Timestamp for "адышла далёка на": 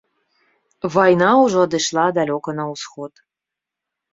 1.67-2.65